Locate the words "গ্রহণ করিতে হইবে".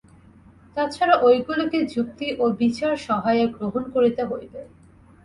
3.55-4.61